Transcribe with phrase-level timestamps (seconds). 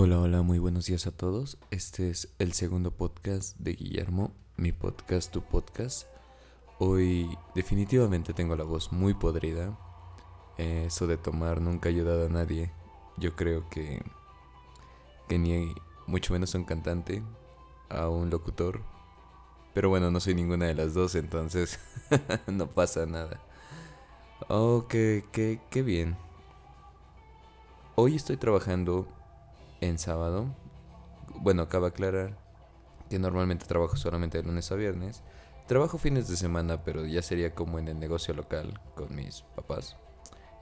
[0.00, 1.58] Hola, hola, muy buenos días a todos.
[1.72, 6.06] Este es el segundo podcast de Guillermo, mi podcast, tu podcast.
[6.78, 9.76] Hoy definitivamente tengo la voz muy podrida.
[10.56, 12.70] Eso de tomar nunca ha ayudado a nadie.
[13.16, 14.00] Yo creo que,
[15.28, 15.74] que ni
[16.06, 17.24] mucho menos a un cantante,
[17.88, 18.84] a un locutor.
[19.74, 21.80] Pero bueno, no soy ninguna de las dos, entonces
[22.46, 23.40] no pasa nada.
[24.48, 26.16] Oh, qué, qué, qué bien.
[27.96, 29.08] Hoy estoy trabajando
[29.80, 30.46] en sábado.
[31.36, 32.38] Bueno, acaba de aclarar
[33.08, 35.22] que normalmente trabajo solamente de lunes a viernes.
[35.66, 39.96] Trabajo fines de semana, pero ya sería como en el negocio local con mis papás.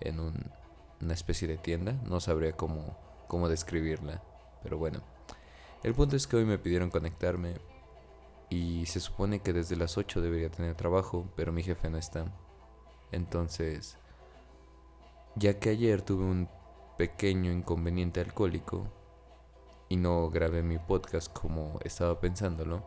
[0.00, 1.92] En una especie de tienda.
[2.04, 2.96] No sabría cómo,
[3.28, 4.22] cómo describirla.
[4.62, 5.00] Pero bueno.
[5.82, 7.54] El punto es que hoy me pidieron conectarme.
[8.48, 12.24] Y se supone que desde las 8 debería tener trabajo, pero mi jefe no está.
[13.12, 13.98] Entonces,
[15.36, 16.48] ya que ayer tuve un
[16.96, 18.88] pequeño inconveniente alcohólico,
[19.88, 22.84] y no grabé mi podcast como estaba pensándolo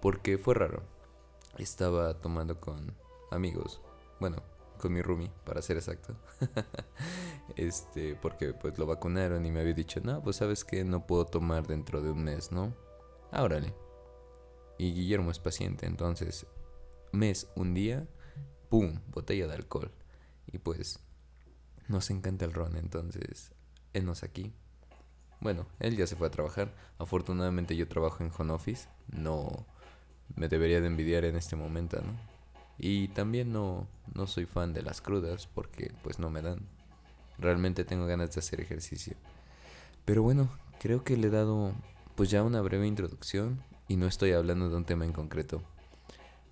[0.00, 0.82] porque fue raro.
[1.56, 2.94] Estaba tomando con
[3.30, 3.80] amigos,
[4.20, 4.42] bueno,
[4.78, 6.14] con mi roomie, para ser exacto.
[7.56, 11.24] este, porque pues lo vacunaron y me había dicho, no, pues sabes que no puedo
[11.24, 12.74] tomar dentro de un mes, ¿no?
[13.30, 13.74] Árale.
[14.76, 16.46] Y Guillermo es paciente, entonces,
[17.12, 18.06] mes, un día,
[18.68, 19.00] ¡pum!
[19.08, 19.92] Botella de alcohol.
[20.52, 20.98] Y pues,
[21.88, 23.52] nos encanta el ron, entonces,
[23.92, 24.52] enos aquí
[25.40, 26.72] bueno, él ya se fue a trabajar.
[26.98, 28.88] Afortunadamente yo trabajo en home office.
[29.12, 29.66] No
[30.36, 32.12] me debería de envidiar en este momento, ¿no?
[32.78, 36.60] Y también no, no soy fan de las crudas porque pues no me dan.
[37.38, 39.16] Realmente tengo ganas de hacer ejercicio.
[40.04, 40.48] Pero bueno,
[40.80, 41.72] creo que le he dado
[42.14, 45.62] pues ya una breve introducción y no estoy hablando de un tema en concreto.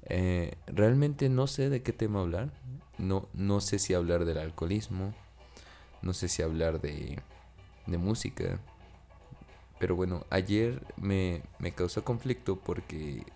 [0.04, 2.52] Eh, realmente no sé de qué tema hablar.
[2.98, 5.14] No, no sé si hablar del alcoholismo.
[6.02, 7.20] No sé si hablar de,
[7.86, 8.60] de música.
[9.82, 11.42] Pero bueno, ayer me,
[11.74, 13.26] causó conflicto porque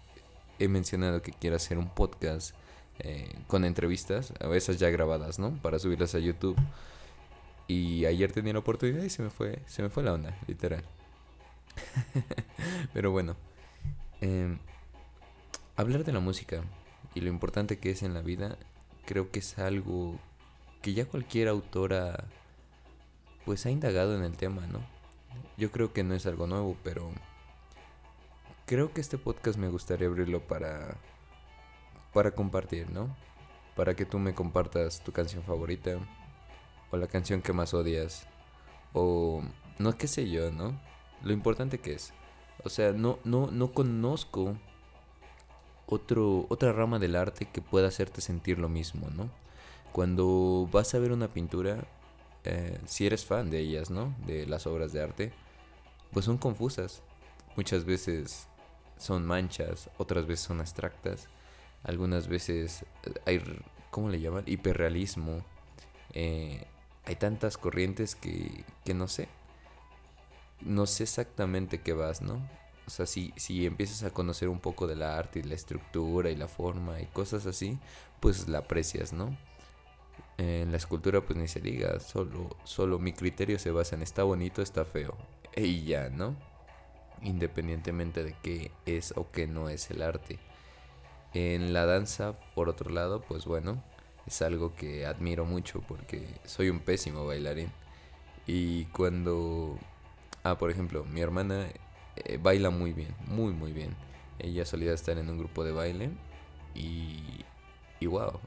[0.61, 2.55] he mencionado que quiero hacer un podcast
[3.01, 5.61] eh, con entrevistas, a veces ya grabadas, ¿no?
[5.61, 6.57] Para subirlas a YouTube.
[7.67, 10.85] Y ayer tenía la oportunidad y se me fue, se me fue la onda, literal.
[12.95, 13.35] Pero bueno,
[14.21, 14.61] em,
[15.75, 16.63] hablar de la música
[17.13, 18.57] y lo importante que es en la vida,
[19.05, 20.17] creo que es algo
[20.81, 22.29] que ya cualquier autora
[23.45, 24.95] pues ha indagado en el tema, ¿no?
[25.57, 27.11] Yo creo que no es algo nuevo, pero
[28.67, 30.97] creo que este podcast me gustaría abrirlo para
[32.13, 33.15] para compartir, ¿no?
[33.75, 35.99] Para que tú me compartas tu canción favorita
[36.91, 38.27] o la canción que más odias
[38.93, 39.43] o
[39.79, 40.81] no qué sé yo, ¿no?
[41.23, 42.13] Lo importante que es.
[42.65, 44.57] O sea, no no no conozco
[45.87, 49.31] otro otra rama del arte que pueda hacerte sentir lo mismo, ¿no?
[49.93, 51.87] Cuando vas a ver una pintura,
[52.47, 54.15] eh, si eres fan de ellas, ¿no?
[54.27, 55.33] De las obras de arte,
[56.13, 57.03] pues son confusas.
[57.57, 58.49] Muchas veces
[58.99, 61.29] son manchas, otras veces son abstractas,
[61.85, 63.43] algunas veces eh, hay,
[63.91, 64.45] ¿cómo le llaman?
[64.47, 65.43] Hiperrealismo.
[66.13, 66.67] Eh,
[67.05, 69.29] hay tantas corrientes que, que no sé.
[70.61, 72.41] No sé exactamente qué vas, ¿no?
[72.87, 76.31] O sea, si, si empiezas a conocer un poco de la arte y la estructura
[76.31, 77.79] y la forma y cosas así,
[78.21, 79.37] pues la aprecias, ¿no?
[80.39, 84.23] En la escultura pues ni se diga, solo, solo mi criterio se basa en está
[84.23, 85.17] bonito, está feo.
[85.57, 86.37] Y ya, ¿no?
[87.23, 90.39] Independientemente de qué es o qué no es el arte.
[91.33, 93.83] En la danza, por otro lado, pues bueno,
[94.27, 97.71] es algo que admiro mucho porque soy un pésimo bailarín.
[98.47, 99.79] Y cuando...
[100.43, 101.67] Ah, por ejemplo, mi hermana
[102.17, 103.97] eh, baila muy bien, muy muy bien.
[104.39, 106.11] Ella solía estar en un grupo de baile
[106.75, 107.23] y...
[107.99, 108.39] Y wow,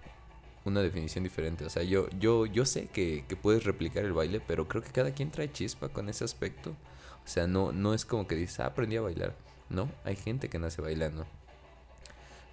[0.69, 1.66] una definición diferente.
[1.66, 5.12] O sea, yo, yo, yo sé que, puedes replicar el baile, pero creo que cada
[5.12, 6.72] quien trae chispa con ese aspecto.
[7.25, 9.35] O sea, no, no es como que dices, ah, aprendí a bailar.
[9.69, 11.28] No, hay gente que nace bailando.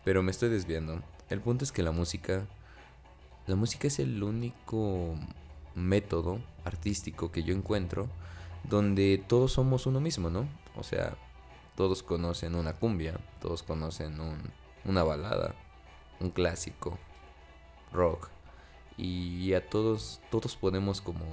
[0.04, 1.02] Pero me estoy desviando.
[1.30, 2.46] El punto es que la música.
[3.46, 5.14] La música es el único
[5.76, 8.08] método artístico que yo encuentro
[8.64, 10.48] donde todos somos uno mismo, ¿no?
[10.76, 11.16] O sea,
[11.76, 14.38] todos conocen una cumbia, todos conocen un,
[14.84, 15.54] una balada,
[16.20, 16.98] un clásico,
[17.96, 18.28] rock.
[18.96, 21.24] Y a todos, todos podemos como,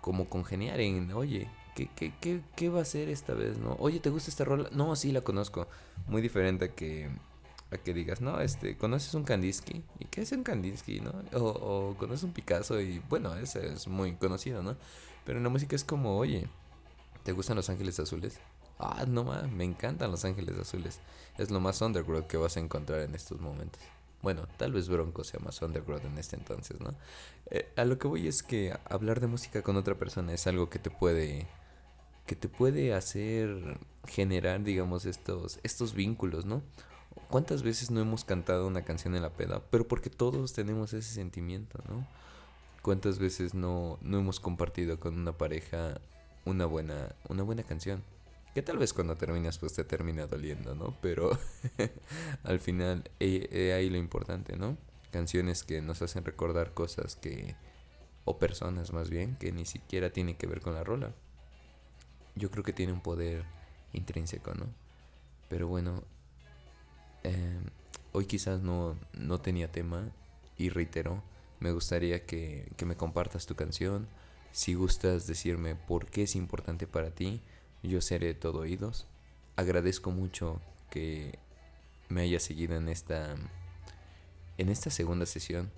[0.00, 3.76] como congeniar en, oye, ¿qué, qué, qué, qué va a ser esta vez, no?
[3.78, 4.68] Oye, ¿te gusta esta rola?
[4.72, 5.66] No, sí, la conozco.
[6.08, 7.08] Muy diferente a que,
[7.70, 9.82] a que digas, no, este, ¿conoces un Kandinsky?
[9.98, 11.12] ¿Y qué es un Kandinsky, no?
[11.32, 14.76] O, o conoces un Picasso y, bueno, ese es muy conocido, ¿no?
[15.24, 16.48] Pero en la música es como, oye,
[17.24, 18.38] ¿te gustan los ángeles azules?
[18.78, 21.00] Ah, no me encantan los ángeles azules.
[21.38, 23.80] Es lo más underground que vas a encontrar en estos momentos.
[24.26, 26.96] Bueno, tal vez Bronco sea más underground en este entonces, ¿no?
[27.48, 30.68] Eh, a lo que voy es que hablar de música con otra persona es algo
[30.68, 31.46] que te puede
[32.26, 36.64] que te puede hacer generar, digamos, estos, estos vínculos, ¿no?
[37.30, 39.62] ¿Cuántas veces no hemos cantado una canción en la peda?
[39.70, 42.04] Pero porque todos tenemos ese sentimiento, ¿no?
[42.82, 46.00] ¿Cuántas veces no, no hemos compartido con una pareja
[46.44, 48.02] una buena, una buena canción?
[48.56, 50.96] Que tal vez cuando terminas pues te termina doliendo, ¿no?
[51.02, 51.38] Pero
[52.42, 54.78] al final he ahí lo importante, ¿no?
[55.10, 57.54] Canciones que nos hacen recordar cosas que...
[58.24, 61.12] o personas más bien, que ni siquiera tienen que ver con la rola.
[62.34, 63.44] Yo creo que tiene un poder
[63.92, 64.68] intrínseco, ¿no?
[65.50, 66.02] Pero bueno,
[67.24, 67.60] eh,
[68.12, 70.08] hoy quizás no, no tenía tema
[70.56, 71.22] y reitero,
[71.60, 74.08] me gustaría que, que me compartas tu canción.
[74.52, 77.42] Si gustas decirme por qué es importante para ti,
[77.86, 79.06] yo seré todo oídos.
[79.56, 80.60] Agradezco mucho
[80.90, 81.38] que
[82.08, 83.36] me hayas seguido en esta
[84.58, 85.70] en esta segunda sesión.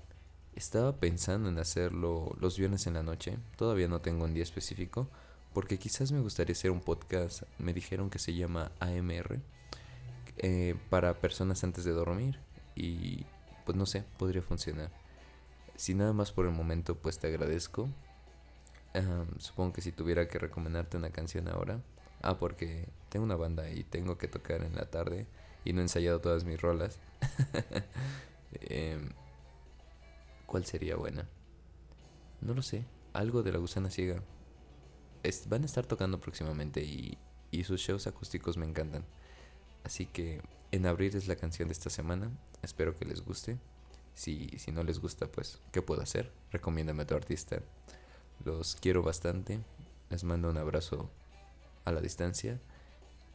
[0.55, 3.38] Estaba pensando en hacerlo los viernes en la noche.
[3.56, 5.08] Todavía no tengo un día específico
[5.52, 7.43] porque quizás me gustaría hacer un podcast.
[7.58, 9.40] Me dijeron que se llama AMR
[10.38, 12.38] eh, para personas antes de dormir
[12.75, 13.25] y
[13.64, 14.90] pues no sé, podría funcionar.
[15.76, 17.88] Si nada más por el momento, pues te agradezco.
[19.38, 21.81] supongo que si tuviera que recomendarte una canción ahora.
[22.23, 25.26] Ah, porque tengo una banda y tengo que tocar en la tarde
[25.65, 26.99] y no he ensayado todas mis rolas.
[28.62, 29.11] Em,
[30.47, 31.29] ¿Cuál sería buena?
[32.41, 32.87] No lo sé.
[33.12, 34.23] Algo de la gusana ciega.
[35.49, 37.19] van a estar tocando próximamente y,
[37.50, 39.05] y sus shows acústicos me encantan.
[39.85, 40.41] Así que
[40.73, 42.31] en abril es la canción de esta semana.
[42.62, 43.59] Espero que les guste.
[44.15, 46.32] Si, si no les gusta, pues, ¿qué puedo hacer?
[46.50, 47.61] Recomiéndame a tu artista.
[48.44, 49.61] Los quiero bastante.
[50.11, 51.11] Les mando un abrazo
[51.88, 52.61] a la distancia.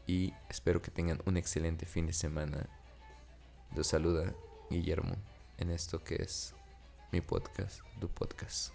[0.07, 2.67] Y espero que tengan un excelente fin de semana.
[3.75, 4.33] Los saluda
[4.69, 5.15] Guillermo
[5.57, 6.53] en esto que es
[7.11, 8.73] mi podcast, tu podcast.